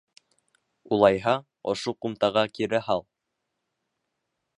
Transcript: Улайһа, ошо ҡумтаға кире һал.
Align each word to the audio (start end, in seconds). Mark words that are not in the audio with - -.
Улайһа, 0.95 1.33
ошо 1.73 1.93
ҡумтаға 2.05 2.47
кире 2.55 2.81
һал. 2.87 3.05